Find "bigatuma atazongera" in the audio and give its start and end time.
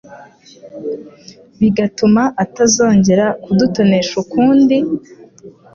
1.59-3.25